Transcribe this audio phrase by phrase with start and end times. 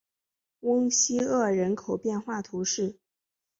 [0.61, 2.97] 翁西厄人口变化图示